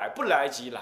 [0.00, 0.80] 哎，不来即来，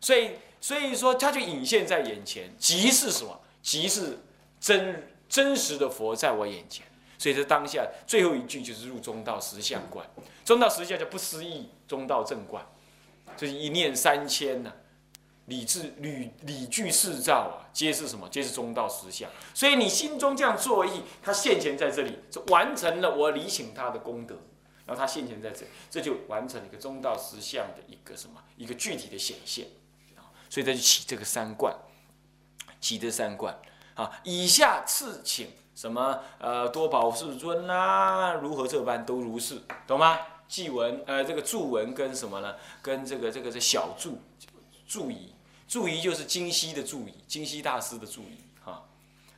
[0.00, 3.40] 所以所以说它就隐现在眼前，即是什么？
[3.62, 4.18] 即是
[4.60, 6.86] 真真实的佛在我眼前。
[7.18, 10.06] 所以这当下最后一句就是入中道实相观，
[10.44, 12.64] 中道实相叫不思议中道正观，
[13.36, 14.72] 就是一念三千呐，
[15.44, 18.26] 理智理理具四照啊，皆是什么？
[18.30, 19.28] 皆是中道实相。
[19.52, 24.36] 所以你心中这样作意，他现前在这里，就完成了我理请他的功德。
[24.90, 28.42] 然后他现前在这，这就完成了一个中道实相的一个什么？
[28.56, 29.68] 一个具体的显现
[30.16, 30.34] 啊。
[30.50, 31.72] 所以他就起这个三观，
[32.80, 33.56] 起这三观
[33.94, 34.20] 啊。
[34.24, 35.52] 以下次请。
[35.72, 40.18] 什么呃多宝世尊啦，如何这般都如是，懂吗？
[40.46, 42.56] 记文呃这个注文跟什么呢？
[42.82, 44.18] 跟这个这个是小注
[44.86, 45.32] 注仪，
[45.66, 48.84] 注仪就是金溪的注仪，金溪大师的注仪哈。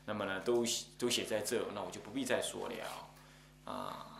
[0.06, 0.64] 那么呢都
[0.98, 2.74] 都写在这，那我就不必再说了
[3.66, 4.11] 啊。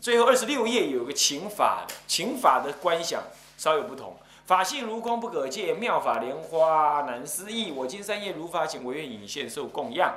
[0.00, 3.22] 最后二十六页有个请法的，请法的观想
[3.56, 4.16] 稍有不同。
[4.46, 7.72] 法性如空不可见，妙法莲花难思议。
[7.72, 10.14] 我今三业如法请，我愿引现受供养。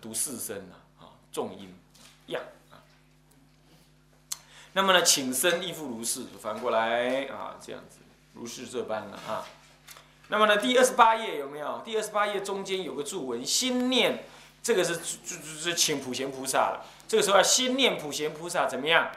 [0.00, 1.74] 读四声啊，啊，重音，
[2.26, 2.42] 样。
[4.72, 7.98] 那么呢，请生亦复如是，反过来啊，这样子，
[8.32, 9.44] 如是这般了啊。
[10.28, 11.82] 那么呢，第二十八页有没有？
[11.84, 14.24] 第二十八页中间有个注文，心念，
[14.62, 14.98] 这个是
[15.34, 16.86] 是请普贤菩萨了。
[17.12, 19.12] 这个时候要心念普贤菩萨怎么样？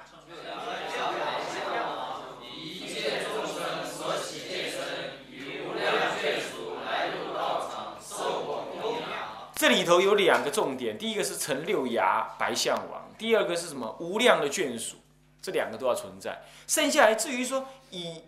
[9.55, 14.97] 这里头有两个重点，第一个是陈六牙白象王，第二个是什么无量的眷属，
[15.41, 16.43] 这两个都要存在。
[16.67, 18.21] 剩下来至于说以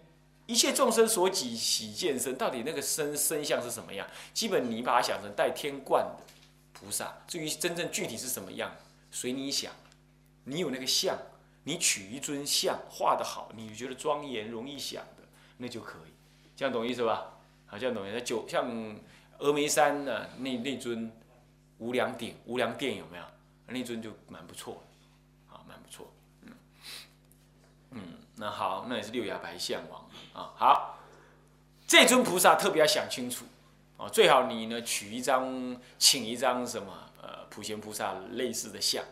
[0.45, 4.07] 一切众生所己喜见身，到底那个身身相是什么样？
[4.33, 6.23] 基本你把它想成带天冠的
[6.71, 7.17] 菩萨。
[7.27, 8.71] 至于真正具体是什么样，
[9.19, 9.71] 随你想。
[10.43, 11.17] 你有那个相，
[11.63, 15.23] 你取一尊像画得好，你觉得庄严容易想的，
[15.57, 16.11] 那就可以。
[16.55, 17.33] 这样懂意思吧？
[17.65, 18.21] 好，这样懂意思。
[18.21, 18.95] 就像。
[19.39, 21.11] 峨眉山的，那那尊
[21.77, 23.23] 无量顶、无量殿有没有？
[23.67, 26.11] 那尊就蛮不错的，啊，蛮不错。
[26.41, 26.51] 嗯，
[27.91, 28.01] 嗯，
[28.37, 30.51] 那好，那也是六牙白象王啊。
[30.55, 30.97] 好，
[31.87, 33.45] 这尊菩萨特别要想清楚
[33.97, 36.91] 啊，最好你呢取一张，请一张什么
[37.21, 39.05] 呃普贤菩萨类似的像，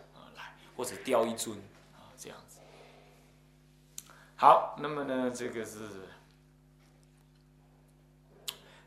[0.75, 1.57] 或者雕一尊
[1.93, 2.59] 啊这样子。
[4.35, 5.79] 好，那么呢这个是。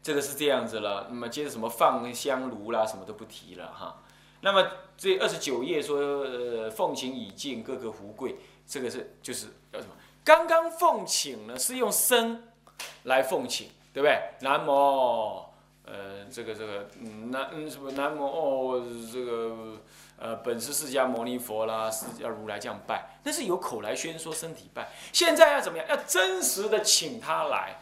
[0.00, 4.00] 这个是这样子了，那么接着什么放香炉啦，什么都不提了哈。
[4.41, 4.66] 那么
[4.97, 9.93] 这二十九页说，呃，奉请已尽，各个福贵，这个是就是要什么？
[10.25, 12.43] 刚刚奉请呢，是用声
[13.03, 14.19] 来奉请，对不对？
[14.41, 15.44] 南无，
[15.84, 16.88] 呃，这个这个，
[17.31, 18.82] 南嗯什么南无哦，
[19.12, 19.77] 这个
[20.18, 24.88] 呃，本师释迦牟尼佛啦，是要如来这样拜，那是有口来宣说，身体拜。
[25.12, 25.86] 现在要怎么样？
[25.88, 27.78] 要真实的请他来。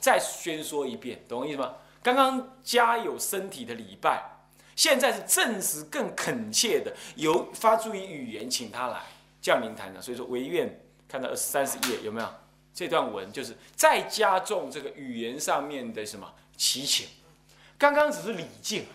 [0.00, 1.74] 再宣说一遍，懂我意思吗？
[2.02, 4.22] 刚刚家有身体的礼拜，
[4.74, 9.00] 现在是正式更恳切的，由发出于语言，请他来
[9.40, 10.02] 降临坛的。
[10.02, 12.28] 所以说，唯愿看到二十三十页有没有
[12.74, 17.06] 这段文，就是再加重这个语言上面的什么祈请。
[17.78, 18.86] 刚刚只是礼敬，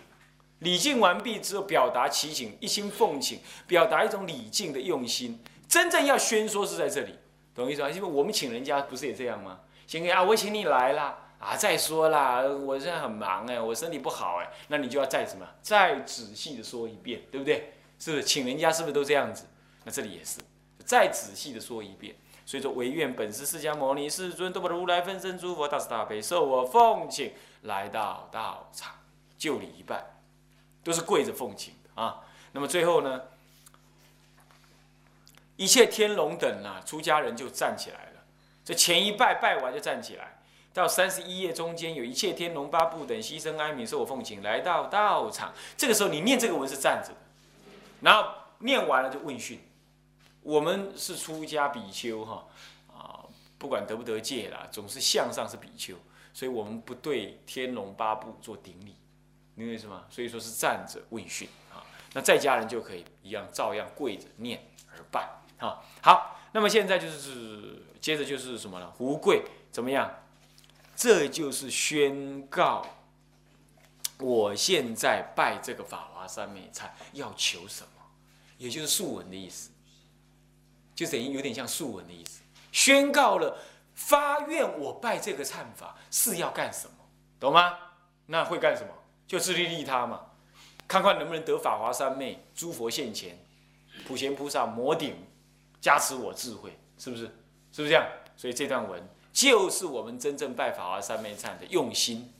[0.60, 5.42] 礼敬完毕之后表达祈请，一心奉请，表达一种礼敬的用心。
[5.68, 7.14] 真正要宣说是在这里，
[7.54, 7.90] 懂意思吗？
[7.90, 9.60] 因为我们请人家不是也这样吗？
[9.86, 11.56] 行啊，我请你来啦啊！
[11.56, 15.46] 再说啦，我现在很忙哎，我身体不好哎，那你就要再什么？
[15.62, 17.74] 再仔细的说一遍，对不对？
[17.98, 18.22] 是不是？
[18.22, 19.44] 请人家是不是都这样子？
[19.84, 20.40] 那这里也是，
[20.84, 22.16] 再仔细的说一遍。
[22.44, 27.32] 所以说，唯愿本师释迦牟尼世尊，多不如来分身诸佛，大慈大悲，受我奉请
[27.62, 28.94] 来到道场，
[29.36, 30.02] 就礼一拜，
[30.88, 32.20] 都是跪着奉请的啊。
[32.52, 33.24] 那么最后呢，
[35.56, 38.24] 一切天龙等啊，出家人就站起来了。
[38.64, 40.40] 这前一拜拜完就站起来，
[40.72, 45.52] 到三十一页中间有一切天龙八部等牺牲哀悯受我奉请来到道场。
[45.76, 47.16] 这个时候你念这个文是站着的，
[48.00, 49.60] 然后念完了就问讯。
[50.40, 52.46] 我们是出家比丘哈
[52.90, 53.20] 啊，
[53.58, 55.94] 不管得不得戒啦，总是向上是比丘，
[56.32, 58.94] 所以我们不对天龙八部做顶礼，
[59.58, 60.04] 明白意思吗？
[60.08, 61.84] 所以说是站着问讯啊。
[62.12, 65.28] 那在家人就可以一样照样跪着念而拜
[65.58, 65.82] 啊。
[66.00, 66.34] 好。
[66.50, 68.90] 那么现在就是接着就是什么呢？
[68.96, 70.10] 胡贵怎么样？
[70.96, 72.86] 这就是宣告，
[74.18, 78.02] 我现在拜这个法华三昧忏要求什么？
[78.56, 79.70] 也就是素文的意思，
[80.94, 82.40] 就等于有点像素文的意思。
[82.72, 83.58] 宣告了
[83.94, 86.94] 发愿，我拜这个忏法是要干什么？
[87.38, 87.76] 懂吗？
[88.24, 88.92] 那会干什么？
[89.28, 90.22] 就自利利他嘛，
[90.88, 93.38] 看看能不能得法华三昧，诸佛现前，
[94.04, 95.14] 普贤菩萨摩顶。
[95.80, 97.22] 加持我智慧，是不是？
[97.70, 98.04] 是不是这样？
[98.36, 99.00] 所以这段文
[99.32, 102.34] 就是我们真正拜法华三昧忏的用心、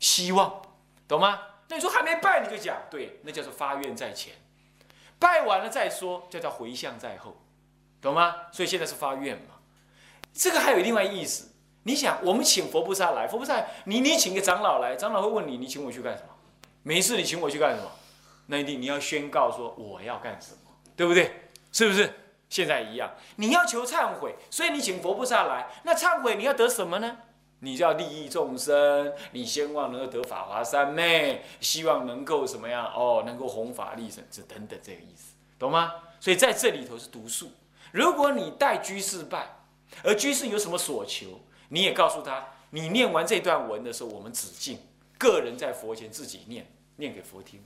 [0.00, 0.60] 希望，
[1.06, 1.38] 懂吗？
[1.68, 4.34] 那你说还没拜你就讲，对，那叫做发愿在前，
[5.20, 7.40] 拜完了再说，叫叫回向在后，
[8.00, 8.46] 懂吗？
[8.50, 9.60] 所以现在是发愿嘛。
[10.34, 11.51] 这个还有另外意思，
[11.84, 16.28] 你想，我们请佛菩萨来，佛菩萨，你你请个长老来，长老会问你，你请我去干什么？
[16.82, 17.90] 没事，你请我去干什么？
[18.46, 21.48] 那一定你要宣告说我要干什么，对不对？
[21.72, 22.12] 是不是？
[22.48, 25.68] 现在一样，你要求忏悔，所以你请佛菩萨来。
[25.84, 27.16] 那忏悔你要得什么呢？
[27.60, 32.92] 你就要利益众生，你希望能够得法华三昧，希望能够什么样？
[32.94, 35.94] 哦，能够弘法利生，这等等这个意思，懂吗？
[36.20, 37.52] 所以在这里头是读数。
[37.92, 39.46] 如果你带居士拜，
[40.02, 41.40] 而居士有什么所求，
[41.72, 44.78] 你也告诉他，你念完这段文的时候，我们止境，
[45.18, 47.64] 个人在佛前自己念，念给佛听，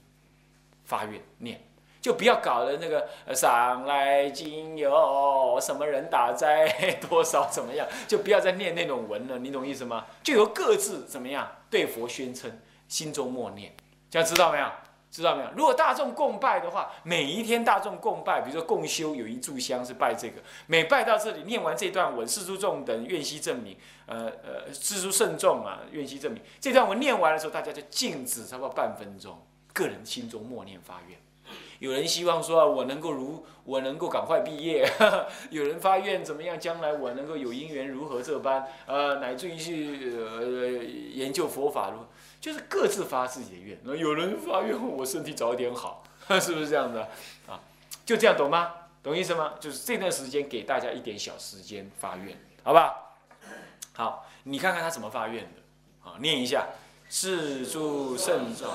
[0.85, 1.61] 发愿念。
[1.99, 6.69] 就不要搞的那个上来经有什么人打斋
[7.09, 10.05] 多少怎么样，就不要再念那种文了，你懂意思吗？
[10.23, 13.75] 就由各自怎么样对佛宣称，心中默念，
[14.09, 14.71] 这样知道没有？
[15.09, 15.49] 知道没有？
[15.55, 29.41] 如果大众共拜的话，每一天大众共拜，比如说共修有一炷香是拜这个，每拜到这里念完这段文，四诸众等愿悉证明，呃呃，四诸圣众啊，愿悉证明这段文念完的时候，大家就静止差不多半分钟，
[29.73, 31.17] 个人心中默念发愿。
[31.79, 34.85] 有人希望说啊，我能够如我能够赶快毕业；
[35.51, 40.43] 有人发愿怎么样，将来我能够有因缘如何这般，呃，乃至于去呃
[41.13, 41.99] 研究佛法，如
[42.39, 43.79] 就是各自发自己的愿。
[43.83, 46.03] 那有人发愿我身体早点好，
[46.39, 47.01] 是不是这样的
[47.47, 47.59] 啊？
[48.05, 48.73] 就这样懂吗？
[49.03, 49.53] 懂意思吗？
[49.59, 52.79] 就是这段时间给大家一点小时间发愿，好不
[53.93, 54.25] 好？
[54.43, 56.15] 你看看他怎么发愿的啊？
[56.19, 56.67] 念一下：
[57.09, 58.67] 世诸圣众。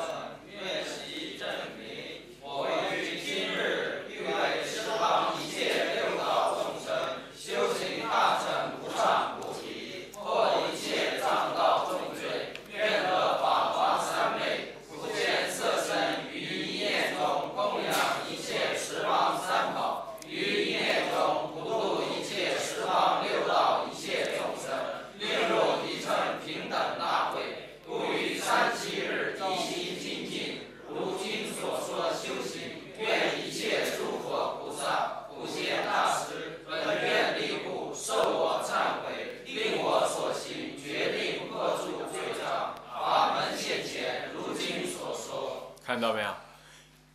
[46.02, 46.28] 到没有？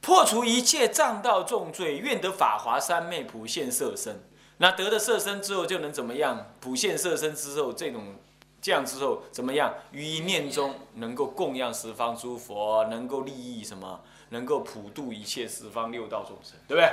[0.02, 4.24] 破除一切障道重罪，愿得法华三昧普现色身。
[4.58, 6.54] 那得了色身之后，就能怎么样？
[6.60, 8.16] 普现色身之后，这种
[8.62, 9.74] 这样之后怎么样？
[9.92, 14.02] 于一念中能够供养十方诸佛，能够利益什么？
[14.30, 16.92] 能够普度一切十方六道众生，对不对？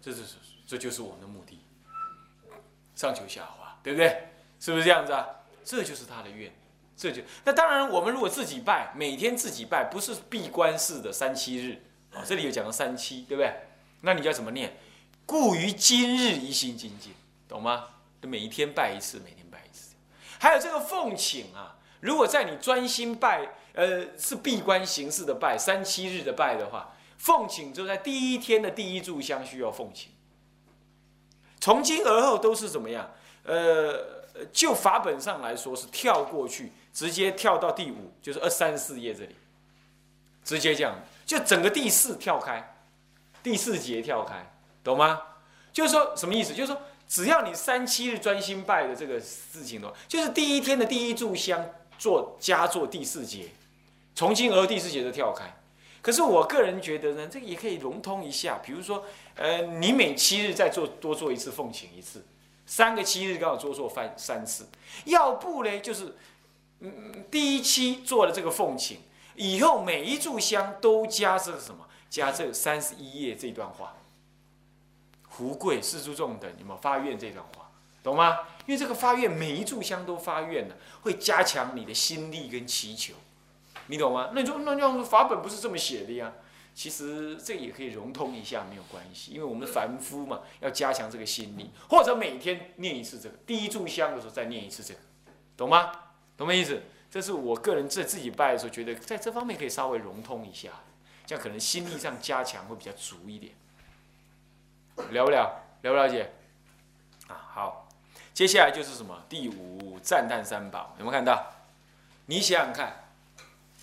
[0.00, 0.22] 这是
[0.66, 1.58] 这就是我们的目的。
[2.94, 4.28] 上求下化，对不对？
[4.60, 5.26] 是不是这样子啊？
[5.64, 6.52] 这就是他的愿。
[6.96, 12.22] 这就那当然，我们如果自己拜，每天自己拜，不是闭关式的三七日啊。
[12.24, 13.52] 这里有讲到三七，对不对？
[14.02, 14.76] 那你要怎么念？
[15.24, 17.12] 故于今日一心精进，
[17.48, 17.86] 懂吗？
[18.20, 19.94] 就每一天拜一次，每天拜一次。
[20.38, 30.12] 还有这个奉请啊，如果在你专心拜，呃，是闭关形式的拜，三七日的拜的话，奉请就在第一天的第一炷香需要奉请。
[31.58, 33.12] 从今而后都是怎么样？
[33.44, 34.21] 呃，
[34.52, 36.72] 就法本上来说是跳过去。
[36.92, 39.34] 直接跳到第五，就是二三四页这里，
[40.44, 42.76] 直接这样，就整个第四跳开，
[43.42, 44.52] 第四节跳开，
[44.84, 45.22] 懂吗？
[45.72, 46.52] 就是说什么意思？
[46.52, 51.64] 就是说，只要你三七日专心拜的这个事情的话，就是第一天的第一炷香
[51.98, 53.48] 做加做第四节，
[54.14, 55.46] 从今而后第四节就跳开。
[56.02, 59.02] 可是我个人觉得呢，这个也可以融通一下，比如说，
[59.34, 62.22] 呃，你每七日再做多做一次奉请一次，
[62.72, 64.66] 三个七日刚好多做翻三次，
[65.04, 66.16] 要不呢就是。
[66.80, 68.98] 嗯，第一期做了这个奉请，
[69.36, 71.86] 以后每一炷香都加这个什么？
[72.08, 73.94] 加这三十一页这段话。
[75.28, 77.70] 福贵四诸众等，有没有发愿这段话？
[78.02, 78.38] 懂吗？
[78.64, 83.12] 因为这个发愿，每一炷香都发愿呢，会加强你的心力跟祈求，
[83.88, 84.30] 你懂吗？
[84.32, 86.32] 那你说，那样法本不是这么写的呀？
[86.74, 95.00] 其实这也可以融通一下，没有关系，因为我们凡夫嘛，要加强这个心力，或者每天念一次这个，第一炷香的时候再念一次这个，
[95.56, 95.92] 懂吗？
[96.36, 96.82] 懂没意思？
[97.10, 100.70] 这是我个人在自己拜的时候，觉得在这方面可以稍微融通一下，
[101.26, 103.52] 这样可能心力上加强会比较足一点。
[105.10, 105.62] 了不了？
[105.82, 106.32] 了不了解？
[107.28, 107.88] 啊，好，
[108.32, 109.22] 接下来就是什么？
[109.28, 111.52] 第五赞叹三宝，有没有看到？
[112.26, 113.10] 你想想看，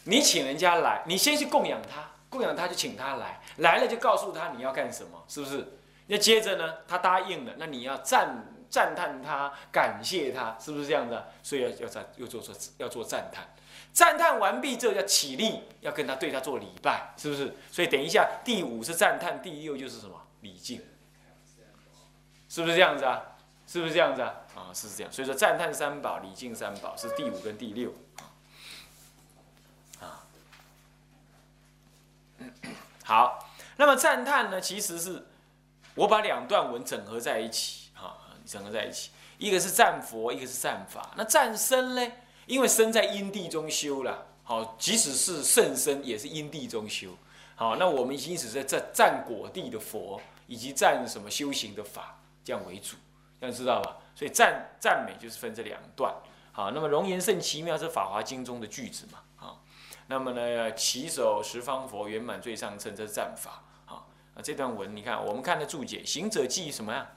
[0.05, 5.65] 你请人家来，你先去供养他，供养他就请他来，来了就告诉他你要干什么，是不是？
[6.07, 11.31] 那接着呢，他答应了，那你要赞赞叹他，感谢他，是不是这样的？
[11.43, 13.47] 所以要要赞，又做做要做赞叹。
[13.91, 17.55] 赞叹完毕之后要起立，要跟他对他做礼拜，是不是？
[17.71, 20.81] 所以等一下，第五是赞叹，第六就是什么礼敬，
[22.47, 23.21] 是不是这样子啊？
[23.67, 24.33] 是不是这样子啊？
[24.55, 25.11] 啊，是这样。
[25.11, 27.93] 所以说赞叹三宝，礼敬三宝是第五跟第六
[33.03, 35.25] 好，那么赞叹呢，其实是
[35.95, 41.11] 我把两段文整合在一起啊，整合在一起，一个是赞佛，一个是赞法。
[41.15, 42.11] 那赞身呢？
[42.45, 47.15] 因为身在因地中修了，好，即使是圣身也是因地中修。
[47.55, 52.95] 好，那我们因此在赞赞果地的佛，以及赞什么修行的法，这样为主，
[53.39, 53.97] 这样知道吧？
[54.15, 56.13] 所以赞赞美就是分这两段。
[56.51, 59.19] 好，那么容颜甚奇妙是《法华经》中的句子嘛？
[60.11, 63.61] 那么呢，起手十方佛圆满最上乘，这是战法。
[63.85, 67.07] 好，啊这段文你看，我们看的注解，行者记什么呀？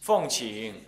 [0.00, 0.82] 奉请。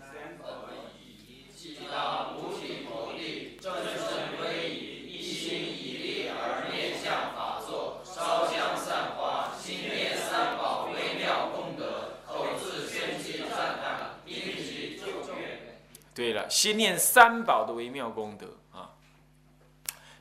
[16.15, 18.47] 对了，心念三宝的微妙功德。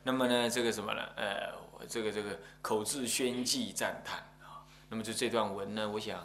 [0.03, 1.01] 那么呢，这个什么呢？
[1.15, 1.53] 呃，
[1.87, 4.65] 这个这个口字宣记赞叹啊。
[4.89, 6.21] 那么就这段文呢，我想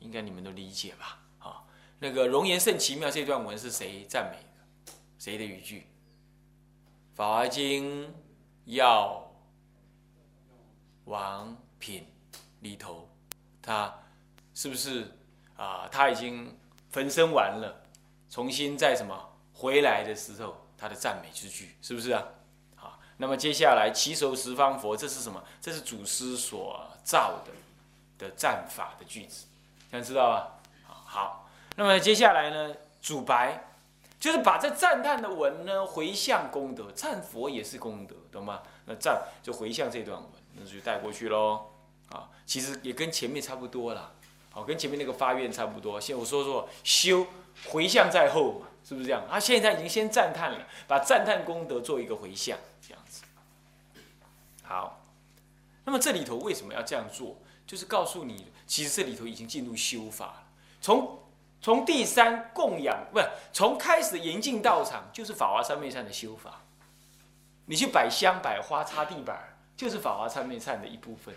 [0.00, 1.20] 应该你们都理解吧？
[1.38, 1.62] 啊，
[2.00, 4.92] 那个容颜甚奇妙这段文是谁赞美的？
[5.18, 5.80] 谁的语句？
[7.14, 8.08] 《法华经》
[8.64, 9.30] 要
[11.04, 12.06] 王品
[12.60, 13.08] 里头，
[13.62, 13.94] 他
[14.52, 15.16] 是不是
[15.56, 15.88] 啊？
[15.92, 16.58] 他已经
[16.90, 17.86] 分身完了。
[18.28, 22.24] 重新在什么回来的时候，他的赞美之句是不是啊？
[23.20, 25.44] 那么接下来起手十方佛，这是什么？
[25.60, 27.52] 这是祖师所造的
[28.18, 29.44] 的赞法的句子，
[29.92, 30.58] 想知道吧？
[30.88, 33.64] 好，那么接下来呢，主白
[34.18, 38.62] 就是把这赞叹的文呢回向功德，赞佛也是功德，懂吗？
[38.86, 41.66] 那赞就回向这段文，那就带过去喽。
[42.08, 44.12] 啊，其实也跟前面差不多啦，
[44.50, 46.00] 好，跟前面那个发愿差不多。
[46.00, 47.26] 先我说说修。
[47.66, 49.22] 回向在后嘛，是不是这样？
[49.28, 52.56] 他现在已经先赞叹了，把赞叹功德做一个回向，
[54.70, 55.00] 好，
[55.84, 57.36] 那么这里头为什么要这样做？
[57.66, 60.44] 就是告诉你，其实这里头已经进入修法了。
[60.80, 61.18] 从
[61.60, 66.60] 从第三供养，不是从开始严禁道场，就是法华三昧忏的修法。
[67.66, 71.34] 你去摆香摆花擦地板，就是法华三昧忏的一部分，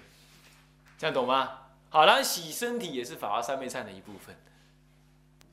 [0.99, 1.61] 这样懂吗？
[1.89, 4.35] 好，然后洗身体也是法华三昧忏的一部分。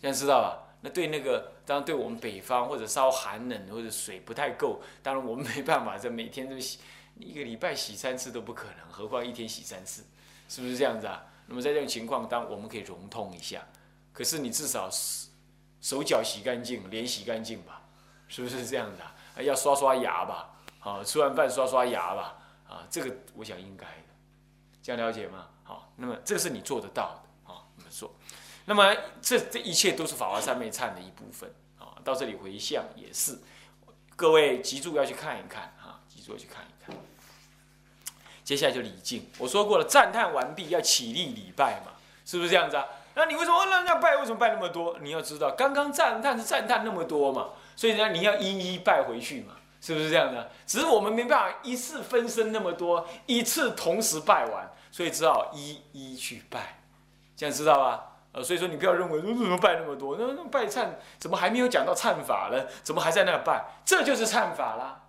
[0.02, 0.76] 这样知道吧？
[0.82, 6.78] 那对那个，当然对我们北方或者稍寒冷或者水不太够，当然我们没办法，这每天都洗，
[7.20, 10.04] 一个礼拜洗三次都不可能，何况一天洗三次，
[10.48, 11.24] 是不是这样子啊？
[11.46, 13.66] 那么在这种情况，当我们可以融通一下，
[14.12, 14.88] 可是你至少
[15.80, 17.82] 手脚洗干净，脸洗干净吧，
[18.28, 19.42] 是不是这样子啊？
[19.42, 24.14] 要刷刷牙吧，好，吃完饭刷刷牙吧，啊，这个我想应该的，
[24.82, 25.48] 这样了解吗？
[25.64, 28.14] 好，那么这是你做得到的，啊，那么做。
[28.66, 33.38] 那么这这一切都是法华三昧忏的一部分啊，到这里回向也是，
[34.14, 36.94] 各位记住要去看一看啊，记住要去看一看。
[38.50, 41.92] 接下来就礼敬，我说过了，赞叹完毕要起立礼拜嘛，
[42.26, 42.84] 是不是这样子啊？
[43.14, 44.96] 那你为什么那那拜为什么拜那么多？
[45.02, 50.50] 你要知道，刚刚赞叹是赞叹那么多嘛，所以呢你要一一拜回去嘛，是不是这样的？
[50.66, 56.80] 只是我们没办法一次分身那么多，一次同时拜完，所以只好一一去拜，
[57.36, 58.04] 这样知道吧？
[58.32, 60.88] 呃，所以说你不要认为说怎么拜那么多，那那拜忏
[61.20, 62.66] 怎么还没有讲到忏法呢？
[62.82, 63.64] 怎么还在那拜？
[63.84, 65.02] 这就是忏法啦。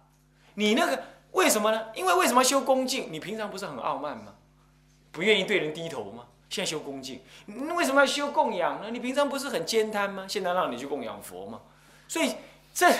[0.54, 1.88] 你那个为什么呢？
[1.96, 3.12] 因为为什么修恭敬？
[3.12, 4.36] 你平常不是很傲慢吗？
[5.12, 6.26] 不愿意对人低头吗？
[6.50, 7.22] 现在修恭敬，
[7.76, 8.90] 为什么要修供养呢？
[8.92, 10.26] 你平常不是很坚贪吗？
[10.28, 11.62] 现在让你去供养佛吗？
[12.10, 12.36] 所以
[12.74, 12.94] 这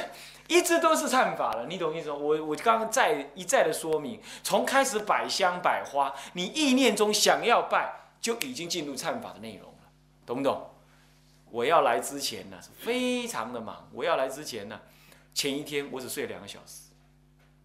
[0.48, 2.16] 一直都是忏法了，你懂意思吗？
[2.16, 9.90] 我我刚刚再一再的说明，从开始摆香摆花，你意念中想要拜，就已经进入忏法的内容了。
[10.26, 10.70] 懂不懂？
[11.50, 13.90] 我要来之前呢，是非常的忙。
[13.94, 14.80] 我要来之前呢，
[15.34, 16.91] 前一天我只睡两个小时。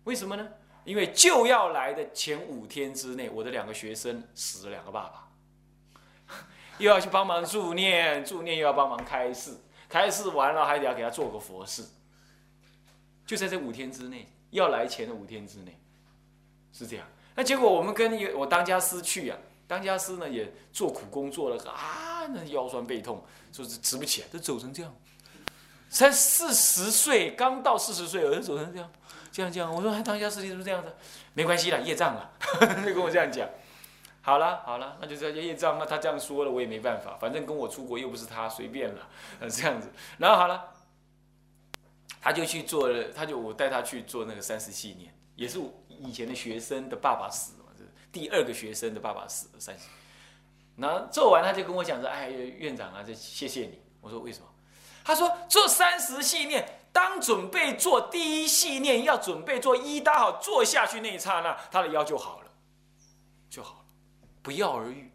[0.06, 0.48] 为什么呢？
[0.84, 5.28] 因为就要来的前五天之内，我的两个学生死了两个爸爸，
[6.78, 9.56] 又要去帮忙助念，助念又要帮忙开示，
[9.88, 11.84] 开示完了还得要给他做个佛事。
[13.26, 15.76] 就在这五天之内，要来前的五天之内，
[16.72, 17.04] 是这样。
[17.34, 19.36] 那结果我们跟我当家师去啊。
[19.68, 23.20] 当家师呢也做苦工做了啊，那腰酸背痛，
[23.52, 24.94] 说是直不起来，都走成这样，
[25.90, 28.88] 才四十岁，刚到四十岁，儿子走成这样，
[29.36, 29.70] 这样这样。
[29.70, 30.90] 我说，还当家师你怎么这样子？
[31.34, 32.30] 没关系啦，业障啊，
[32.82, 33.46] 就跟我这样讲。
[34.22, 39.06] 好了好了，那就这业障，那他这样说了，我也没办法，反正跟我出国又不是他，随便了，
[39.40, 39.92] 呃这样子。
[40.16, 40.72] 然后好了，
[42.22, 49.82] 他就去做了，他就我带他去做那个三十纪念，也是我以前的学生的爸爸死嘛，这第二个学生的爸爸死了三十。
[50.78, 53.82] 然后做完他就跟我讲说，哎，院长啊，这谢谢你。
[54.00, 54.46] 我说为什么？
[55.04, 62.50] 他说做三十系念，当准备做第一系念，要准备做一搭好做下去那一刹那，他的腰就好了，
[63.50, 63.84] 就好了，
[64.42, 65.12] 不药而愈。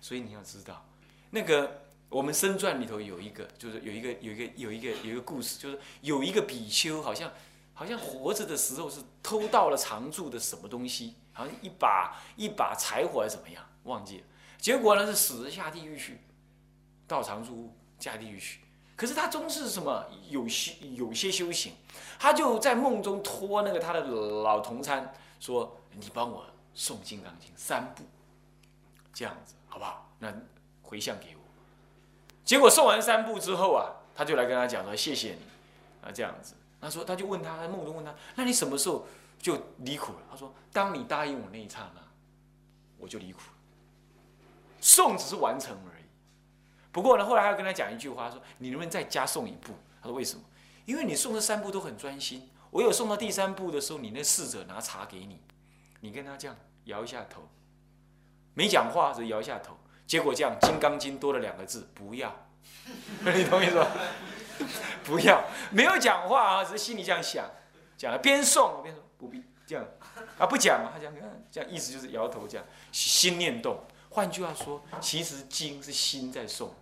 [0.00, 0.84] 所以你要知道，
[1.30, 7.32] 那个我们《生传》里头有一个，就是有一个有一个有一个有一个故事，就是有一个比丘，好像
[7.74, 14.24] 好像活着的时候是偷到了常住的什么东西，好像一把一把柴火还是怎么样，忘记了。
[14.58, 16.18] 结果呢是死了下地狱去，
[17.06, 18.62] 到常住屋下地狱去。
[18.98, 21.72] 可是他终是什么有些有些修行，
[22.18, 28.02] 他就在梦中托那个他的老同参说：“你帮我诵《金刚经》三部，
[29.14, 30.10] 这样子好不好？
[30.18, 30.34] 那
[30.82, 31.42] 回向给我。”
[32.44, 33.86] 结果送完三部之后啊，
[34.16, 35.42] 他就来跟他讲说：“谢谢你
[36.02, 39.06] 啊，这样子。”他说他就问他，在梦中问他：“那你什么时候
[39.40, 42.00] 就离苦了？”他说：“当你答应我那一刹那，
[42.98, 43.54] 我就离苦了。
[44.82, 45.97] 诵只是完成而已。”
[46.98, 50.42] 不过呢，后来他又跟他讲一句话，说：“你能不能再加送一步？”他说：“为什么？
[50.84, 52.50] 因为你送的三步都很专心。
[52.72, 55.40] 我有送到第三步的时候，你那侍者拿茶给你，
[56.00, 57.48] 你跟他这样摇一下头，
[58.52, 59.78] 没讲话，只摇一下头。
[60.08, 62.34] 结果这样，《金刚经》多了两个字：不要。
[63.22, 63.86] 你懂意思吧？
[65.04, 67.48] 不要，没有讲话啊，只是心里这样想，
[67.96, 69.84] 讲了边送边说不必这样
[70.36, 71.14] 啊，不讲嘛，他讲
[71.52, 73.78] 这样意思就是摇头，这样心念动。
[74.10, 76.74] 换句话说，其实经是心在送。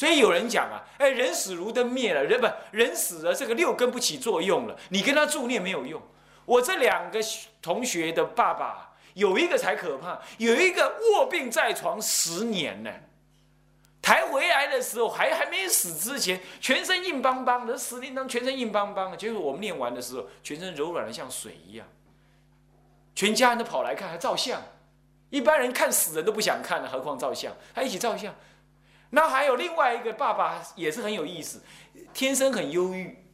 [0.00, 6.00] 所以有人讲啊，哎，人死如灯灭了，人不人死了，这个六根不起作用了，你跟他助念没有用。
[6.46, 7.20] 我这两个
[7.60, 12.90] 同学的爸爸有一个才可怕，有一个卧病在床十年呢，
[14.00, 19.18] 抬回来的时候还还没死之前，全身硬邦邦的，死铃铛全身硬邦邦的。
[19.18, 21.86] 结果我们念完的时候，全身柔软的像水一样，
[23.14, 24.62] 全家人都跑来看，还照相。
[25.28, 28.34] 一般人看死人都不想看了，何况照相，还一起照相。
[29.12, 31.62] 那还有另外一个爸爸也是很有意思，
[32.14, 33.26] 天生很忧郁，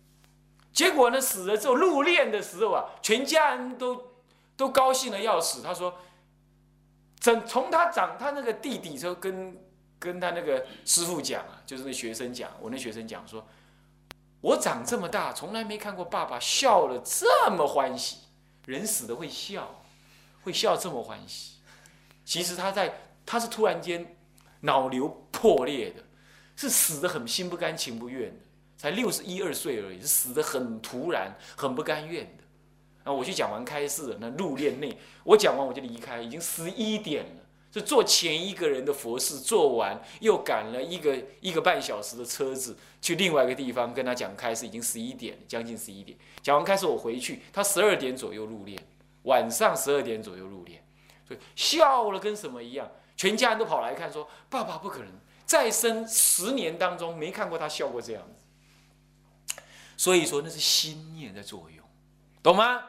[0.72, 4.12] 结果呢死了之后入殓的时候啊，全家人都
[4.56, 5.60] 都高兴的要死。
[5.60, 5.98] 他说，
[7.20, 9.54] 从从他长他那个弟弟就跟
[9.98, 13.46] 跟他那个师傅讲啊，就是那学生讲，我那学生讲说，
[14.40, 18.20] 我长这么大从来没看过爸爸笑了这么欢喜，
[18.64, 19.82] 人死了会笑，
[20.42, 21.56] 会笑这么欢喜。
[22.24, 24.15] 其实他在他是突然间。
[24.60, 26.02] 脑瘤破裂的，
[26.56, 28.40] 是死的很心不甘情不愿的，
[28.76, 32.44] 才六十一二岁而已，是死的很突然，很不甘愿的。
[33.04, 46.18] 啊，我去讲完开示，那入殓内，我讲完我就离开，已经十一点了，就做前一个人的佛事，做完又赶了一个一个半小时的车子去另外一个地方跟他讲开示，已经十一点，将近十一点。
[46.42, 48.76] 讲完开示我回去，他十二点左右入殓，
[49.22, 50.78] 晚上十二点左右入殓，
[51.28, 52.90] 所以笑了跟什么一样。
[53.16, 55.08] 全家人都跑来看，说：“爸爸不可能
[55.44, 58.44] 再生十年当中没看过他笑过这样子。”
[59.96, 61.84] 所以说那是心念在作用，
[62.42, 62.84] 懂吗？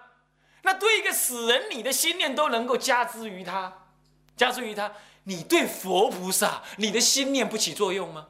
[0.64, 3.88] 那对一个死人，你的心念都能够加之于他，
[4.36, 4.92] 加之于他，
[5.24, 8.28] 你对佛菩萨，你的心念不起作用吗？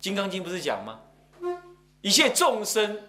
[0.04, 1.00] 《金刚经》不是讲吗？
[2.02, 3.08] 一切众生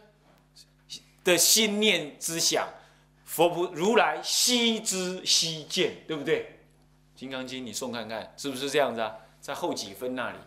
[1.25, 2.69] 的心念之想，
[3.25, 6.45] 佛菩如来悉知悉见，对不对？
[7.23, 9.15] 《金刚经》，你送看看是不是这样子啊？
[9.39, 10.37] 在后几分那里，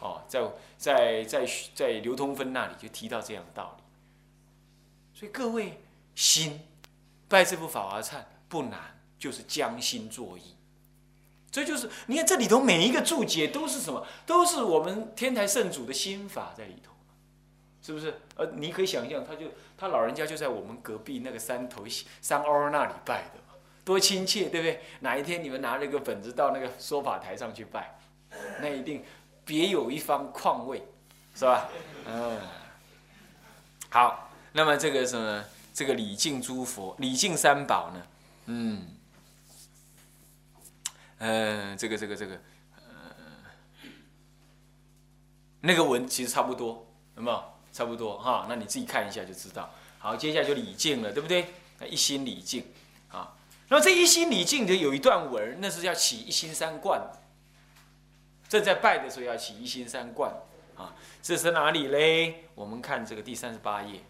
[0.00, 0.42] 哦，在
[0.76, 3.82] 在在在流通分那里就提到这样的道理。
[5.18, 5.80] 所以各位
[6.14, 6.60] 心
[7.26, 8.16] 拜这部《法华忏》
[8.50, 10.54] 不难，就是将心作意。
[11.50, 14.06] 这就是你看这里头每一个注解都是什么？
[14.26, 16.92] 都是我们天台圣祖的心法在里头，
[17.80, 18.20] 是不是？
[18.34, 19.46] 呃，你可以想象，他就
[19.78, 21.86] 他老人家就在我们隔壁那个山头
[22.20, 23.45] 山凹那里拜的。
[23.86, 24.80] 多亲切，对不对？
[24.98, 27.96] 哪一天你们拿了一个本子到那个说法台上去拜，
[28.60, 29.04] 那一定
[29.44, 30.82] 别有一番况味，
[31.36, 31.68] 是吧？
[32.04, 32.36] 嗯。
[33.88, 38.02] 好，那么这个什么，这个礼敬诸佛、礼敬三宝呢？
[38.46, 38.88] 嗯，
[41.18, 42.34] 呃，这个、这个、这个，
[42.74, 42.82] 呃，
[45.60, 47.44] 那个文其实差不多，有没有？
[47.72, 49.70] 差不多哈，那你自己看一下就知道。
[49.98, 51.54] 好，接下来就礼敬了，对不对？
[51.88, 52.64] 一心礼敬。
[53.68, 57.00] 那么这一心礼敬的有一段文，那是要起一心三观。
[58.48, 60.32] 正在拜的时候要起一心三观
[60.76, 62.44] 啊，这是哪里嘞？
[62.54, 64.00] 我们看这个第三十八页，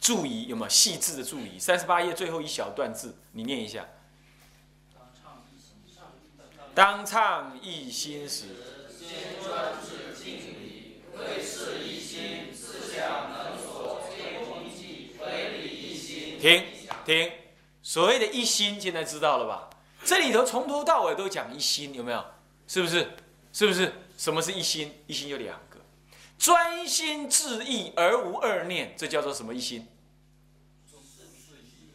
[0.00, 1.58] 注仪有没有细致的注仪？
[1.58, 3.86] 三十八页最后一小段字，你念一下。
[6.74, 8.46] 当唱一心时。
[16.40, 16.64] 停
[17.04, 17.30] 停，
[17.82, 19.68] 所谓的一心，现在知道了吧？
[20.04, 22.24] 这里头从头到尾都讲一心，有没有？
[22.66, 23.10] 是不是？
[23.52, 23.92] 是不是？
[24.16, 25.02] 什么是一心？
[25.06, 25.78] 一心有两个，
[26.38, 29.86] 专心致意而无二念，这叫做什么一心？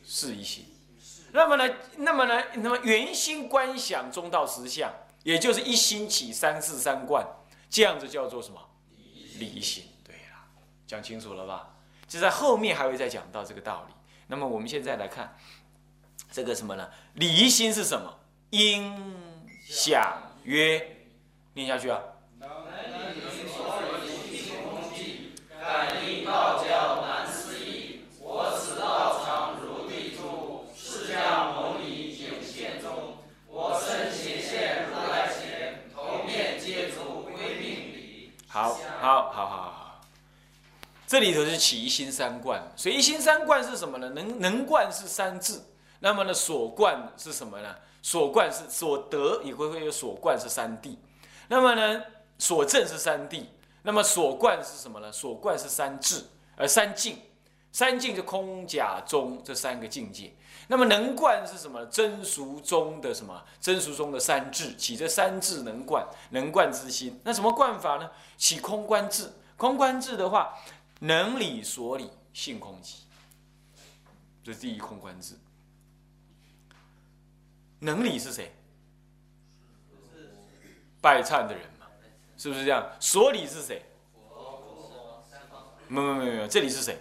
[0.06, 0.66] 是一心。
[1.32, 1.76] 那么呢？
[1.98, 2.44] 那么呢？
[2.54, 7.26] 那么圆心观想中道实相，也就是一心起三世三观，
[7.70, 8.60] 这样子叫做什么？
[9.40, 9.86] 离心。
[10.04, 10.38] 对了，
[10.86, 11.76] 讲清楚了吧？
[12.08, 13.95] 就在后面还会再讲到这个道理。
[14.28, 15.38] 那么我们现在来看
[16.32, 16.90] 这个什么呢？
[17.14, 18.20] 离心是什么？
[18.50, 18.94] 音
[19.68, 20.98] 响曰，
[21.54, 22.02] 念下去啊。
[41.08, 44.10] 这里头是起一心三观，所以一心三观是什么呢？
[44.10, 45.62] 能能观是三智，
[46.00, 47.76] 那么呢所观是什么呢？
[48.02, 50.96] 所观是所得，也会会有所观是三谛，
[51.48, 52.02] 那么呢
[52.40, 53.44] 所证是三谛，
[53.84, 55.12] 那么所观是什么呢？
[55.12, 56.24] 所观是三智，
[56.56, 57.20] 而三境，
[57.72, 60.34] 三境就空假中这三个境界。
[60.68, 61.86] 那么能观是什么？
[61.86, 63.44] 真俗中的什么？
[63.62, 67.20] 真俗中的三智，起这三智能观，能观之心。
[67.24, 68.10] 那什么观法呢？
[68.38, 69.32] 起空观智。
[69.58, 70.54] 空观智的话，
[71.00, 72.98] 能理所理，性空寂。
[74.44, 75.36] 这是第一空观智。
[77.80, 78.52] 能理是谁？
[81.02, 81.86] 拜忏的人嘛，
[82.38, 82.90] 是不是这样？
[83.00, 83.84] 所理是谁？
[85.88, 87.00] 没有没有没有，这里是谁？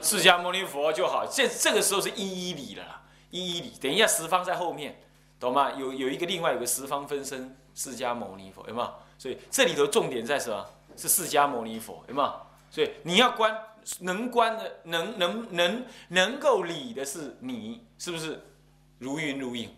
[0.00, 3.70] 释迦牟尼佛就好，这这个时候是一一理了，一一理。
[3.80, 5.00] 等一下十方在后面，
[5.40, 5.72] 懂吗？
[5.72, 8.94] 有有一个另外有个十方分身释迦牟尼佛，有没有？
[9.18, 10.68] 所以这里头重点在什么？
[10.96, 12.40] 是释迦牟尼佛，有没有？
[12.70, 13.56] 所以你要观
[14.00, 18.42] 能观的能能能能够理的是你，是不是？
[18.98, 19.74] 如云如影，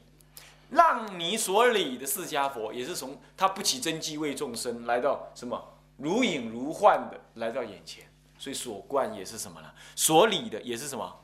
[0.70, 8.04] 让你所理的释迦佛也是从他不起真机为众生来到什么如影如幻的来到眼前。
[8.38, 9.68] 所以所观也是什么呢？
[9.94, 11.20] 所理的也是什么？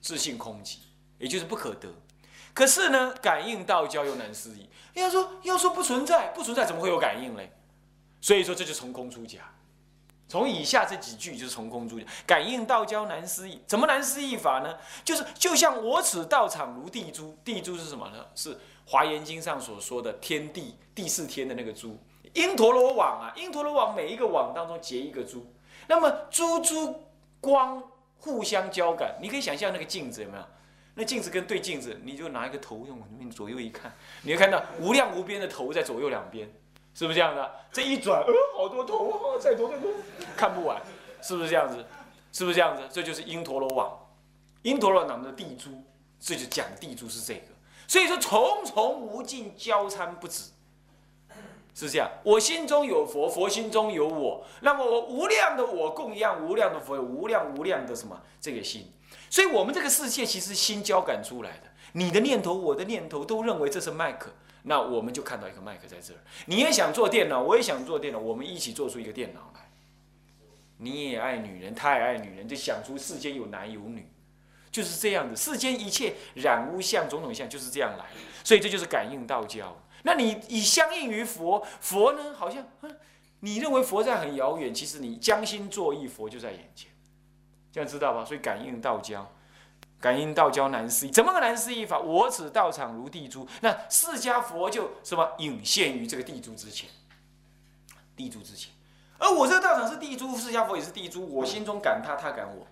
[0.00, 0.78] 自性空寂，
[1.18, 1.88] 也就是不可得。
[2.52, 4.68] 可是呢，感应道交又难思议。
[4.94, 7.52] 要说要说不存在，不存在怎么会有感应嘞？
[8.20, 9.40] 所以说这就从空出假。
[10.28, 12.04] 从以下这几句就是从空出假。
[12.26, 14.76] 感应道交难思议，怎么难思议法呢？
[15.02, 18.26] 就是就像我此道场如地珠，地珠是什么呢？
[18.34, 18.54] 是
[18.84, 21.98] 《华严经》上所说的天地第四天的那个珠，
[22.34, 25.46] 因陀罗网啊，因陀罗网每一个网当中结一个珠。
[25.86, 27.04] 那么珠珠
[27.40, 27.82] 光
[28.18, 30.44] 互相交感，你可以想象那个镜子有没有？
[30.94, 33.90] 那镜子跟对镜子，你就拿一个头用你左右一看，
[34.22, 36.52] 你会看到无量无边的头在左右两边，
[36.94, 37.50] 是不是这样的？
[37.72, 39.90] 这一转，呃，好多头啊，再多再多，
[40.36, 40.80] 看不完，
[41.22, 41.84] 是不是这样子？
[42.32, 42.82] 是不是这样子？
[42.90, 43.98] 这就是因陀罗网，
[44.62, 45.70] 因陀罗网的地珠，
[46.20, 47.42] 这就讲地珠是这个。
[47.86, 50.50] 所以说重重无尽交参不止。
[51.74, 58.90] 是这样，我心中有佛，佛心中有我，那么我无量的我供养无量的佛，有无量无量的什么这个心，
[59.30, 64.32] 所以我们这个世界其实心交感出来的，你的念头，我的念头都认为这是麦克，
[64.68, 66.18] 那我们就看到一个麦克在这儿。
[66.44, 69.68] 你也想做电脑，我也想做电脑，我们一起做出一个电脑来。
[70.76, 74.06] 你也爱女人，他也爱女人，就想出世间有男有女，
[74.70, 75.34] 就是这样子。
[75.34, 78.04] 世间一切染污相、种种相就是这样来，
[78.44, 79.74] 所以这就是感应道交。
[80.02, 82.34] 那你以相应于佛，佛呢？
[82.34, 82.64] 好像，
[83.40, 86.90] 你认为佛在很遥远，其实你将心作意，佛就在眼前，
[87.72, 88.24] 这样知道吧？
[88.24, 89.32] 所以感应道交，
[90.00, 91.98] 感应道交难思议，怎么个难思议法？
[91.98, 96.88] 我此道场如地珠，那释迦佛就什么隐现于这个地珠之前，
[98.16, 98.72] 地珠之前，
[99.18, 102.66] 而我这个道场是地珠，释迦佛也是地珠，我心中感他，他感我，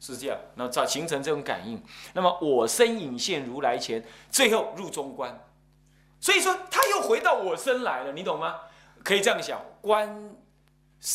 [0.00, 1.82] 是这样，那造形成这种感应，
[2.14, 5.38] 那么我身隐现如来前，最后入中观。
[6.18, 8.60] 所以说，他又回到我身来了，你懂吗？
[9.04, 10.34] 可以这样想，观，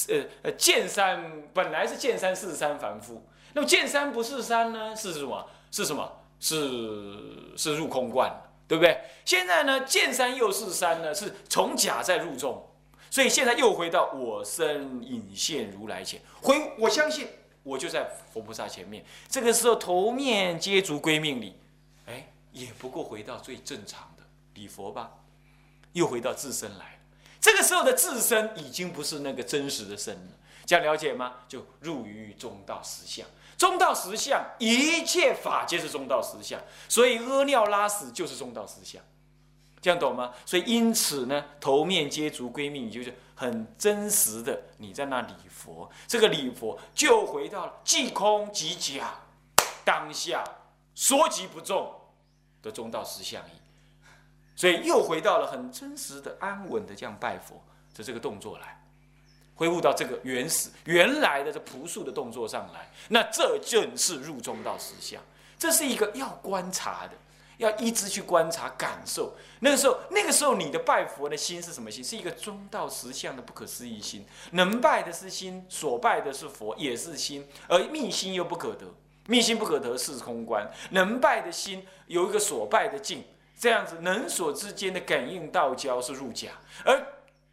[0.08, 4.96] 呃呃，见山本来是见山是山凡夫，那么见山不是山呢？
[4.96, 5.48] 是什么？
[5.72, 6.12] 是什么？
[6.40, 8.32] 是是入空观，
[8.68, 9.00] 对不对？
[9.24, 12.68] 现在呢，见山又是山呢，是从假在入中，
[13.10, 17.28] 所以现在又回到我身隐现如来前，回我相信
[17.62, 21.56] 我就在佛菩萨前面，这个时候头面接足归命里，
[22.08, 24.24] 哎，也不过回到最正常的。
[24.56, 25.12] 礼佛吧，
[25.94, 27.00] 又回到自身来
[27.40, 30.32] 这个时候的自身已经不是那个真实的身了，
[30.66, 31.36] 这样了解吗？
[31.48, 33.26] 就入于中道实相。
[33.62, 39.00] 中道实相，一切法皆是中道实相，所以屙尿拉屎就是中道实相，
[39.80, 40.34] 这样懂吗？
[40.48, 49.14] 所以因此呢，头面接足归命，就是很真实的你在那礼佛，这个礼佛就回到了即空即假，
[49.86, 50.44] 当下
[50.96, 51.94] 说即不中
[52.64, 53.52] 的中道实相矣。
[54.56, 58.81] 所以又回到了很真实的、安稳的这样拜佛的这个动作来，
[59.62, 62.90] 恢复到这个原始、原来的这朴素的动作上来。
[63.10, 65.22] 那这正是入中道实相，
[65.56, 67.12] 这是一个要观察的，
[67.58, 69.36] 要一直去观察、感受。
[69.60, 72.04] 那个时候，那个时候你的拜佛的心是什么心？
[72.04, 74.26] 是一个中道实相的不可思议心。
[74.54, 78.88] 能拜的是心，所拜的是佛，也是心，而密心又不可得，
[79.28, 80.68] 密心不可得是空观。
[80.90, 83.24] 能拜的心有一个所拜的境。
[83.60, 86.50] 这样子能所之间的感应道交是入假，
[86.84, 87.00] 而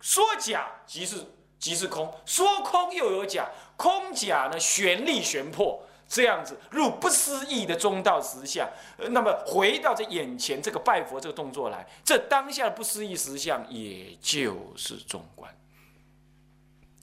[0.01, 1.17] 说假即是
[1.59, 8.69] 即是空，说空又有假，空假呢玄力玄破，这样子入不思议的中道实相。
[9.11, 15.53] 那么回到这眼前这个拜佛这个动作来，这当下的不思议实相也就是中观，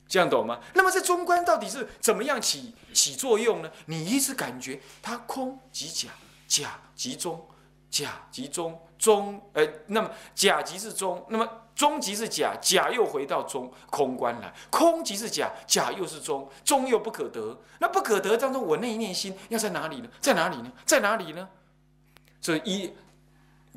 [0.08, 0.60] 这样懂吗？
[0.74, 3.72] 那么这中观到底是怎么样起起作用呢？
[3.86, 6.10] 你一直感觉它空即假，
[6.48, 7.46] 假即中，
[7.90, 8.82] 假即中。
[8.98, 20.10] 中，呃，那么假即是中，那么中即是假，假又回到中空观来，空即是假，假又是中，中又不可得，那不可得当中，我那一念心要在哪里呢？
[20.22, 20.72] 在哪里呢？
[20.86, 21.50] 在哪里呢？
[22.40, 22.94] 这一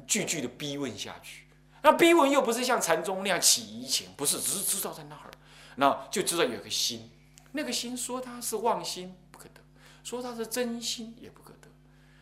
[0.07, 1.49] 句句的逼问下去，
[1.83, 5.31] 那逼问又不是像禅宗那样起疑情，不是，只是知道在那儿，
[5.75, 7.11] 那就知道有个心，
[7.51, 9.61] 那个心说它是妄心不可得，
[10.05, 11.69] 说它是真心也不可得，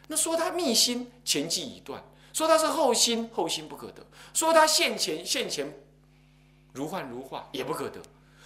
[0.08, 2.02] 那说它密心前记已断。
[2.36, 4.02] 说他是后心，后心不可得；
[4.34, 5.74] 说他现前，现前
[6.74, 7.98] 如幻如化，也不可得。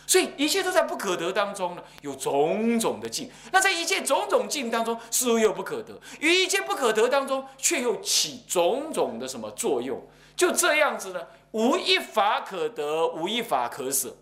[0.07, 3.29] 所以一切都在不可得当中呢，有种种的境。
[3.51, 10.01] 那在一切种种境当中，似乎又不可得；于一切不可得当中，却又起种种的什么作用？
[10.37, 14.17] 就这样子呢，无一法可得，无一法可舍。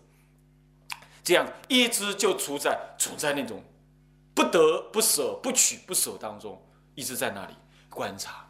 [1.23, 3.63] 这样一直就处在处在那种
[4.33, 6.59] 不得不舍、不取不舍当中，
[6.95, 7.53] 一直在那里
[7.87, 8.48] 观察。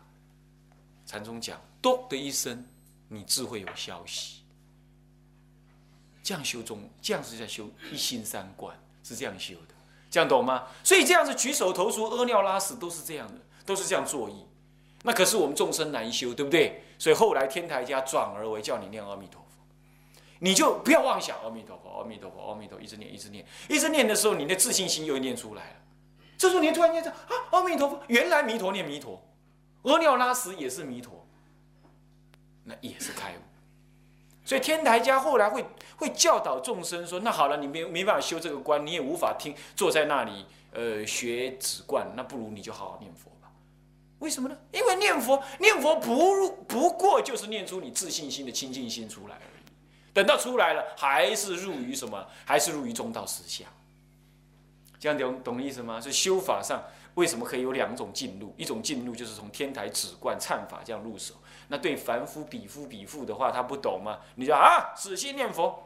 [1.10, 2.64] 禅宗讲，咚的一声，
[3.08, 4.44] 你智慧有消息。
[6.22, 9.74] 这样修中，这样是在修一心三观，是这样修的，
[10.12, 10.68] 这样懂吗？
[10.84, 14.46] 所以这样子举手投足、屙尿拉屎都是这样的，都是这样作意。
[15.02, 16.84] 那可是我们众生难修，对不对？
[17.00, 19.64] 所以后来天台家转而为叫你念阿弥陀佛，
[20.38, 25.76] 你就不要妄想阿弥陀佛、阿弥陀佛、阿弥陀佛，一直念、一直念、一直念的时候，你的自信心又念出来了。
[26.38, 29.20] 这时候你突然间说啊，阿弥陀佛，原来弥陀念弥陀。
[29.84, 31.26] 屙尿拉屎也是弥陀，
[32.64, 33.42] 那也是开悟。
[34.44, 35.66] 所以天台家后来会
[35.96, 43.52] 会教导众生说：那好了，你没没办法修这个观，你也无法听，坐在那里呃学止观，那不如你就好好念佛吧。
[44.18, 44.58] 为什么呢？
[44.72, 49.72] 因为念佛念佛不入不过就是念出你自信心的清净心出来而已。
[50.12, 52.28] 等到出来了，还是入于什么？
[52.44, 53.68] 还是入于中道实相。
[55.00, 56.02] 这样懂懂意思吗？
[56.02, 56.84] 是修法上。
[57.16, 58.54] 为什么可以有两种进入？
[58.58, 61.36] 一种进入就是从天台止观忏法这样入手。
[61.68, 64.20] 那对凡夫比夫比妇的话，他不懂吗？
[64.36, 65.84] 你说啊，死心念佛。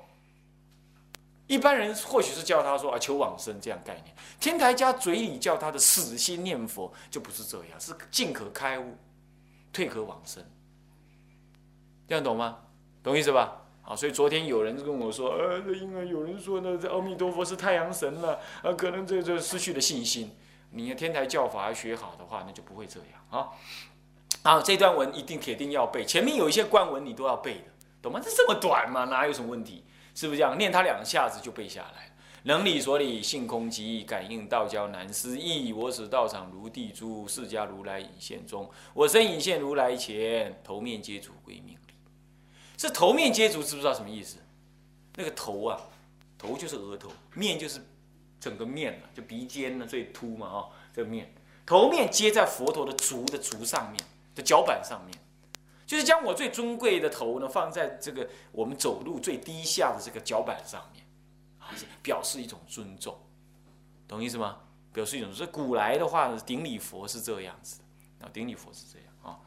[1.48, 4.16] 一般人或许是叫他说啊求往生这样概念。
[4.40, 8.96] 天台家嘴里叫他的死心念佛，就不是这样，是进可开悟，
[9.74, 10.44] 退可往生。
[12.08, 12.60] 这样懂吗？
[13.04, 13.62] 懂意思吧？
[13.82, 20.32] 好，所以昨天有人跟我说，呃，因为有人说呢，这阿弥陀佛是太阳神了，啊，可能这这失去了信心。
[20.74, 23.50] 你的天台教法要学好的话，那就不会这样啊。
[24.44, 27.66] 好，这段文一定铁定要背，前面有一些观文你都要背的，
[28.02, 28.20] 懂吗？
[28.22, 29.86] 这这么短嘛，哪有什么问题？
[30.16, 30.58] 是不是这样？
[30.58, 35.72] 念它两下子就背下来能理所理，性空即感应道交难思议。
[35.72, 38.70] 我使道场如地珠，释迦如来隐现中。
[38.94, 41.94] 我身隐现如来前，头面接足归命礼。
[42.76, 44.40] 这头面接足知不知道什么意思？
[45.16, 45.80] 那个头啊，
[46.38, 47.80] 头就是额头，面就是。
[48.44, 51.34] 整个面呢，就鼻尖呢最凸嘛，哦，这个面
[51.66, 54.04] 头面接在佛陀的足的足上面
[54.36, 55.18] 的脚板上面，
[55.86, 61.06] 就是将我最尊贵的头呢放在这个我们走路最低下的这个脚板上面，
[61.58, 63.18] 啊，表示一种尊重，
[64.10, 64.58] 懂意思吗？
[64.92, 67.80] 表示一种，所以古来的话呢，顶礼佛是这样子
[68.20, 69.40] 的，啊，顶礼佛是这样啊。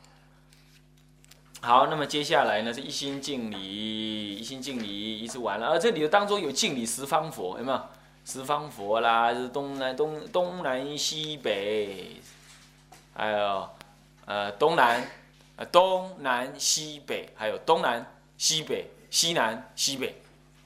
[1.60, 7.88] 好，那么接下来呢是一心敬礼，一心敬礼，一直完了，而这里的当中有敬礼十方佛，有没有？
[8.26, 12.20] 十方佛啦，是东南东东南西北，
[13.14, 13.70] 还有
[14.24, 15.00] 呃东南
[15.54, 18.04] 呃东南西北，还有东南
[18.36, 20.20] 西北西南西北，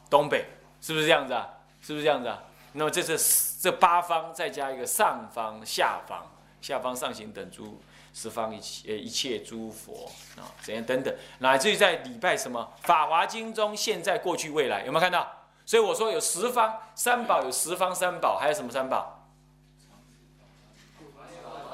[0.08, 0.46] 东北，
[0.80, 1.46] 是不是这样子啊？
[1.82, 2.42] 是不是这样子啊？
[2.72, 3.18] 那么这是
[3.60, 6.26] 这八方再加一个上方、下方、
[6.62, 7.78] 下方上行等诸
[8.14, 15.39] 十方一切呃一切诸佛啊，怎样等等，乃至于在礼拜什么《法华经》中，现在、过去、未来，有没有看到？
[15.70, 19.24] 所以我说有十方三宝，有十方三宝，还有什么三宝？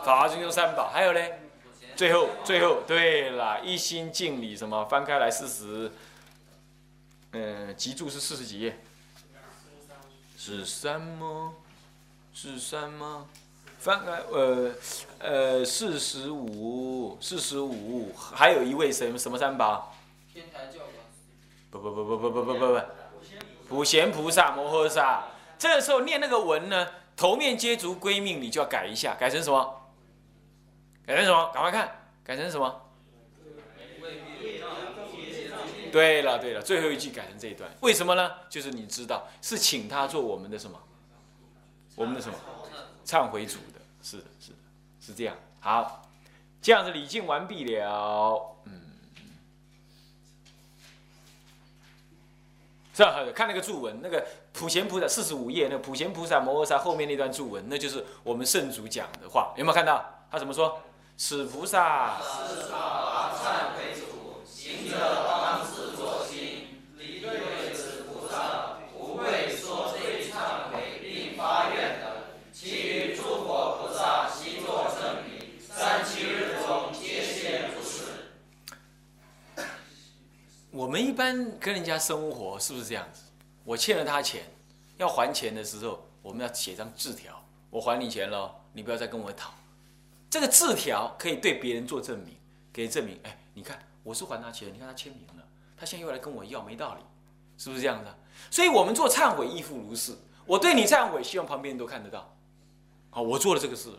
[0.05, 1.41] 《法华经》中三宝，还有嘞？
[1.97, 4.85] 最后，最后，对了，一心敬礼什么？
[4.85, 5.91] 翻开来四十，
[7.31, 8.79] 嗯，集注是四十几页？
[10.37, 11.55] 是三吗？
[12.35, 13.25] 是三吗？
[13.79, 14.75] 翻开，呃，
[15.21, 19.95] 呃，四十五，四十五，还有一位什什么三宝？
[20.35, 20.93] 天台教管。
[21.71, 22.81] 不不不不不不不不不，
[23.69, 25.25] 普贤菩萨摩诃萨。
[25.59, 29.91] 这个时候念那个文呢，头面接足归命，你就要改一下，改成什么？
[31.07, 31.51] 改成什么？
[31.53, 32.83] 赶快看，改成什么？
[35.93, 38.31] 对了对了，最后一句改成这一段，为什么呢？
[38.51, 40.79] 就是你知道，是请他做我们的什么？
[41.95, 42.37] 我们的什么？
[43.07, 44.59] 忏悔主的，是的，是的，
[45.01, 45.35] 是这样。
[45.61, 46.03] 好，
[46.61, 48.86] 这样子礼敬完毕了，嗯，
[52.97, 60.03] 这样看那个注文，那个普贤菩萨四十五页，那普贤菩萨摩诃萨后面那段注文，那就是我们圣主讲的话，有没有看到？
[60.31, 60.81] 他怎么说？
[61.19, 62.17] 此菩萨，
[80.87, 83.23] 我们一般跟人家生活是不是这样子？
[83.65, 84.45] 我欠了他钱，
[84.99, 89.53] 要还钱的时候，我们要写张字条，我还你钱了，你不要再跟我讨。
[90.31, 92.37] 这个字条可以对别人做证明，
[92.73, 93.19] 给证明。
[93.25, 95.43] 哎，你看我是还他钱，你看他签名了，
[95.77, 97.01] 他现在又来跟我要，没道理，
[97.59, 98.17] 是不是这样的？
[98.49, 100.17] 所以我们做忏悔亦复如是。
[100.45, 102.33] 我对你忏悔，希望旁边人都看得到。
[103.11, 103.91] 好，我做了这个事，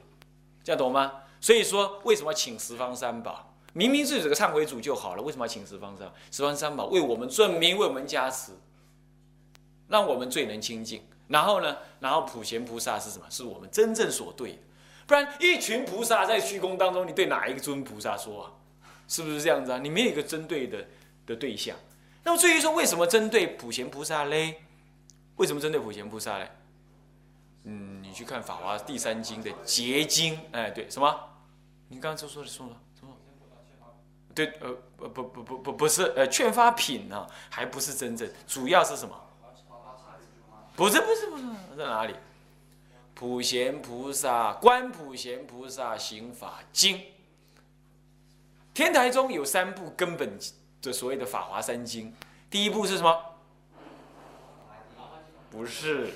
[0.64, 1.12] 这样懂吗？
[1.42, 3.47] 所以说，为什么请十方三宝？
[3.78, 6.12] 明明自己这个忏悔主就好了，为什么要请十方三？
[6.32, 8.54] 十方三宝为我们证明，为我们加持，
[9.88, 11.04] 让我们最能清净。
[11.28, 13.26] 然后呢，然后普贤菩萨是什么？
[13.30, 14.58] 是我们真正所对的。
[15.06, 18.52] 不然，一群菩萨在虚空当中，你对哪一个尊菩萨说啊？
[19.08, 19.78] 是不是这样子啊？
[19.78, 20.84] 你没有一个针对的
[21.28, 21.78] 的对象。
[22.24, 24.64] 那么至于说为什么针对普贤菩萨嘞？
[25.36, 26.50] 为什么针对普贤菩萨嘞？
[27.66, 31.16] 嗯，你去看《法华》第三经的结经，哎，对，什么？
[31.90, 32.82] 你刚刚说说的说了？
[34.38, 39.20] 对，呃，不不不不不不是，呃，劝发品呢，还不是真正，主要是什么？
[40.76, 41.44] 不是不是不是，
[41.76, 42.14] 在哪里？
[43.16, 47.02] 普贤菩萨观普贤菩萨行法经，
[48.76, 50.38] 天台中有三部根本
[50.84, 52.14] 的所谓的法华三经，
[52.48, 53.20] 第一部是什么？
[55.50, 56.12] 不是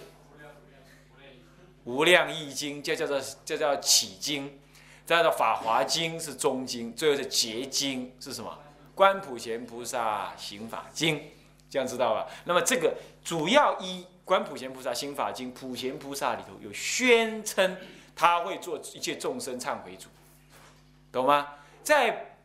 [1.86, 4.60] 无量易经，叫叫做叫叫起经，
[5.18, 8.58] 叫做法华经是中经，最后是结经是什么？
[8.94, 11.22] 观普贤菩萨行法经，
[11.70, 12.28] 这样知道吧？
[12.46, 14.06] 那么这个主要一。
[14.24, 17.76] 观普贤菩萨行法经，普贤菩萨里头有宣称
[18.16, 20.08] 他会做一切众生忏悔主，
[21.12, 21.56] 懂吗？
[21.84, 22.38] 在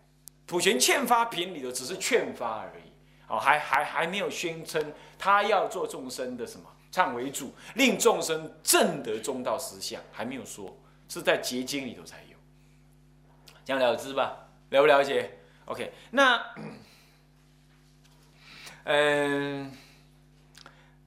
[0.47, 2.91] 普贤劝发品里头只是劝发而已，
[3.29, 10.77] 哦，还还还没有宣称他要做众生的什么忏悔主，令众生正得中道实相，还没有说，
[11.09, 12.36] 是在结经里头才有，
[13.67, 14.49] 这样了之吧？
[14.71, 16.43] 了不了解？OK，那
[18.85, 19.71] 嗯，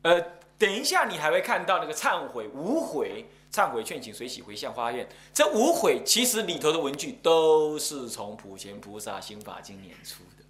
[0.03, 0.39] 呃。
[0.59, 5.07] 等一下，你还会看到那个忏悔无悔，忏悔劝请随喜回向花愿。
[5.33, 10.43] 这无悔其实里头的文句都是从普贤菩萨心法经演出的，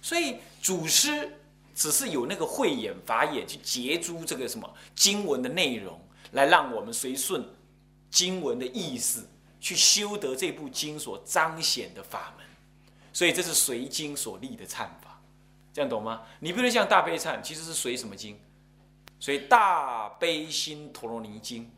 [0.00, 1.28] 所以祖师
[1.74, 7.44] 只是有那个慧眼法眼去截诸这个什么经文的内容，来让我们随顺
[8.12, 9.28] 经文的意思
[9.66, 12.46] 去修得这部经所彰显的法门。
[13.12, 15.20] 所以这是随经所立的忏法。
[15.72, 16.22] 这样懂吗？
[16.38, 18.38] 你不能像大悲忏，其实是随什么经？
[19.18, 21.68] 随大悲心陀罗尼经。